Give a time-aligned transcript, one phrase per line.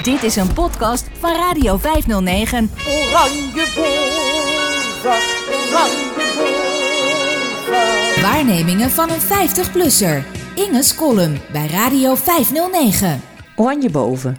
[0.00, 2.70] Dit is een podcast van Radio 509.
[2.86, 5.12] Oranje boven,
[5.72, 6.10] oranje.
[8.22, 10.24] Waarnemingen van een 50-plusser.
[10.54, 13.20] Inge's column bij Radio 509.
[13.56, 14.36] Oranje boven.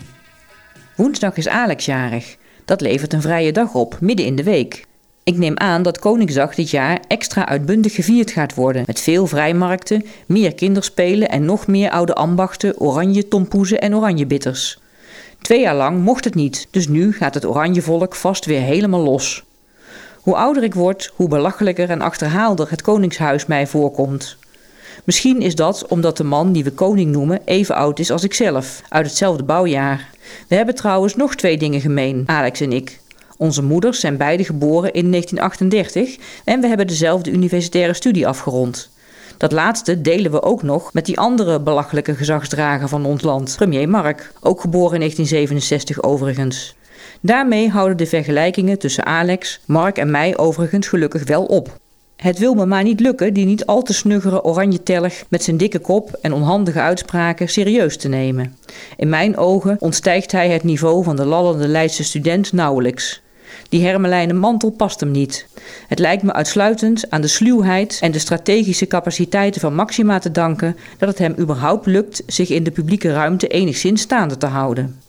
[0.96, 2.38] Woensdag is Alex jarig.
[2.66, 4.86] Dat levert een vrije dag op, midden in de week.
[5.24, 8.84] Ik neem aan dat Koningsdag dit jaar extra uitbundig gevierd gaat worden.
[8.86, 14.82] Met veel vrijmarkten, meer kinderspelen en nog meer oude ambachten, oranje tompoezen en oranje bitters.
[15.42, 19.02] Twee jaar lang mocht het niet, dus nu gaat het oranje volk vast weer helemaal
[19.02, 19.44] los.
[20.22, 24.38] Hoe ouder ik word, hoe belachelijker en achterhaalder het koningshuis mij voorkomt.
[25.04, 28.82] Misschien is dat omdat de man die we koning noemen even oud is als ikzelf,
[28.90, 30.10] uit hetzelfde bouwjaar.
[30.48, 33.00] We hebben trouwens nog twee dingen gemeen, Alex en ik.
[33.38, 38.90] Onze moeders zijn beide geboren in 1938 en we hebben dezelfde universitaire studie afgerond.
[39.38, 43.90] Dat laatste delen we ook nog met die andere belachelijke gezagsdrager van ons land, premier
[43.90, 46.76] Mark, ook geboren in 1967 overigens.
[47.22, 51.82] Daarmee houden de vergelijkingen tussen Alex, Mark en mij overigens gelukkig wel op.
[52.16, 55.58] Het wil me maar niet lukken die niet al te snuggere oranje telg met zijn
[55.58, 58.58] dikke kop en onhandige uitspraken serieus te nemen.
[58.98, 63.23] In mijn ogen ontstijgt hij het niveau van de lallende Leidse student nauwelijks.
[63.74, 65.48] Die hermelijnen mantel past hem niet.
[65.88, 70.78] Het lijkt me uitsluitend aan de sluwheid en de strategische capaciteiten van Maxima te danken
[70.98, 75.00] dat het hem überhaupt lukt zich in de publieke ruimte enigszins staande te houden.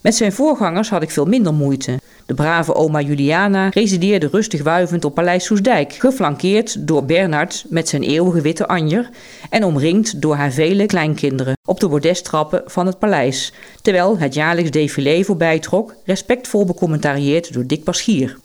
[0.00, 1.98] Met zijn voorgangers had ik veel minder moeite.
[2.30, 8.02] De brave oma Juliana resideerde rustig wuivend op Paleis Soesdijk, geflankeerd door Bernard met zijn
[8.02, 9.10] eeuwige witte anjer
[9.48, 14.70] en omringd door haar vele kleinkinderen op de bordestrappen van het paleis, terwijl het jaarlijks
[14.70, 18.38] défilé voorbij trok, respectvol becommentarieerd door Dick Paschier.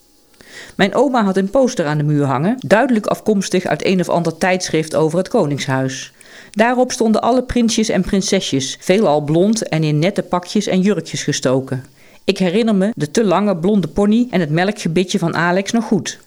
[0.76, 4.38] Mijn oma had een poster aan de muur hangen, duidelijk afkomstig uit een of ander
[4.38, 6.12] tijdschrift over het koningshuis.
[6.50, 11.84] Daarop stonden alle prinsjes en prinsesjes, veelal blond en in nette pakjes en jurkjes gestoken.
[12.26, 16.18] Ik herinner me de te lange blonde pony en het melkgebitje van Alex nog goed.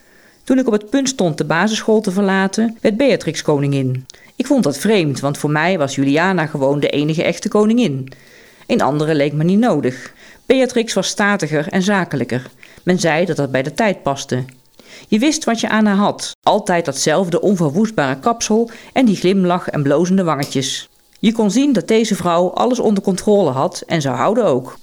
[0.44, 4.06] Toen ik op het punt stond de basisschool te verlaten, werd Beatrix koningin.
[4.36, 8.12] Ik vond dat vreemd, want voor mij was Juliana gewoon de enige echte koningin.
[8.68, 10.14] Een andere leek me niet nodig.
[10.46, 12.50] Beatrix was statiger en zakelijker.
[12.84, 14.44] Men zei dat dat bij de tijd paste.
[15.08, 16.32] Je wist wat je aan haar had.
[16.44, 20.90] Altijd datzelfde onverwoestbare kapsel en die glimlach en blozende wangetjes.
[21.20, 24.78] Je kon zien dat deze vrouw alles onder controle had en zou houden ook.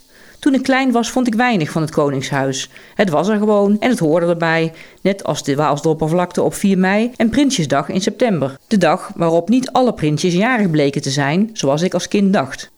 [0.47, 2.71] Toen ik klein was, vond ik weinig van het Koningshuis.
[2.95, 7.13] Het was er gewoon en het hoorde erbij, net als de Waalsdorpervlakte op 4 mei
[7.17, 8.59] en Prinsjesdag in september.
[8.67, 12.71] De dag waarop niet alle prinsjes jarig bleken te zijn, zoals ik als kind dacht.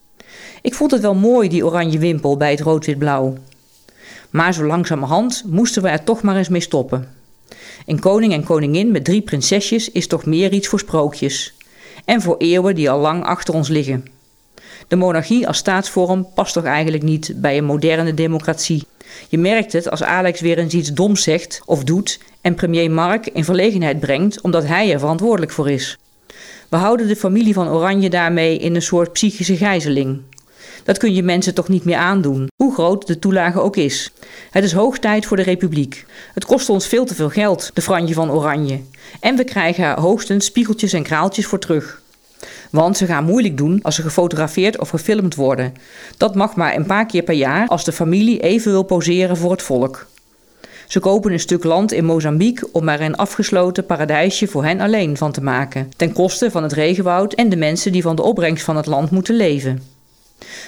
[0.61, 3.37] Ik vond het wel mooi, die oranje wimpel bij het rood-wit-blauw.
[4.29, 7.07] Maar zo langzamerhand moesten we er toch maar eens mee stoppen.
[7.85, 11.53] Een koning en koningin met drie prinsesjes is toch meer iets voor sprookjes.
[12.05, 14.18] En voor eeuwen die al lang achter ons liggen.
[14.87, 18.87] De monarchie als staatsvorm past toch eigenlijk niet bij een moderne democratie.
[19.29, 23.27] Je merkt het als Alex weer eens iets doms zegt of doet en premier Mark
[23.27, 25.97] in verlegenheid brengt omdat hij er verantwoordelijk voor is.
[26.69, 30.21] We houden de familie van Oranje daarmee in een soort psychische gijzeling.
[30.83, 34.11] Dat kun je mensen toch niet meer aandoen, hoe groot de toelage ook is.
[34.51, 36.05] Het is hoog tijd voor de republiek.
[36.33, 38.81] Het kost ons veel te veel geld, de franje van Oranje.
[39.19, 42.01] En we krijgen hoogstens spiegeltjes en kraaltjes voor terug.
[42.69, 45.73] Want ze gaan moeilijk doen als ze gefotografeerd of gefilmd worden.
[46.17, 49.51] Dat mag maar een paar keer per jaar als de familie even wil poseren voor
[49.51, 50.07] het volk.
[50.87, 55.17] Ze kopen een stuk land in Mozambique om er een afgesloten paradijsje voor hen alleen
[55.17, 58.63] van te maken, ten koste van het regenwoud en de mensen die van de opbrengst
[58.63, 59.83] van het land moeten leven.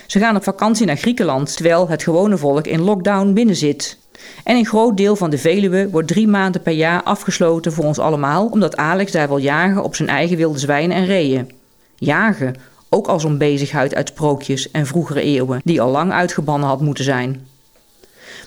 [0.07, 3.97] Ze gaan op vakantie naar Griekenland, terwijl het gewone volk in lockdown binnenzit.
[4.43, 7.99] En een groot deel van de Veluwe wordt drie maanden per jaar afgesloten voor ons
[7.99, 11.60] allemaal, omdat Alex daar wil jagen op zijn eigen wilde zwijnen en reeën.
[12.03, 12.55] Jagen,
[12.89, 17.03] ook als een bezigheid uit sprookjes en vroegere eeuwen, die al lang uitgebannen had moeten
[17.03, 17.47] zijn.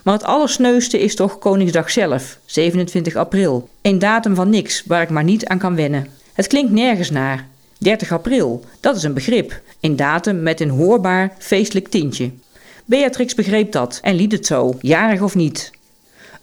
[0.03, 3.69] Maar het allersneuste is toch Koningsdag zelf, 27 april.
[3.83, 6.07] Een datum van niks waar ik maar niet aan kan wennen.
[6.33, 7.47] Het klinkt nergens naar.
[7.79, 9.61] 30 april, dat is een begrip.
[9.81, 12.31] Een datum met een hoorbaar feestelijk tintje.
[12.85, 15.71] Beatrix begreep dat en liet het zo, jarig of niet.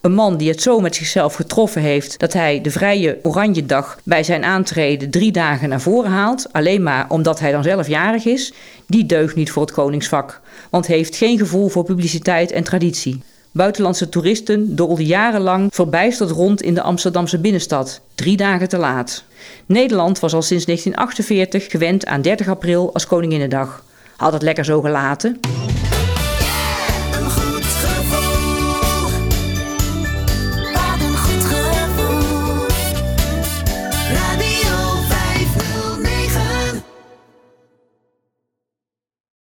[0.01, 4.00] Een man die het zo met zichzelf getroffen heeft dat hij de vrije oranje dag
[4.03, 8.25] bij zijn aantreden drie dagen naar voren haalt, alleen maar omdat hij dan zelf jarig
[8.25, 8.53] is,
[8.88, 13.21] die deugt niet voor het koningsvak, want heeft geen gevoel voor publiciteit en traditie.
[13.51, 19.24] Buitenlandse toeristen doolden jarenlang verbijsterd rond in de Amsterdamse binnenstad, drie dagen te laat.
[19.65, 23.83] Nederland was al sinds 1948 gewend aan 30 april als Koninginnedag.
[24.18, 25.39] Had het lekker zo gelaten.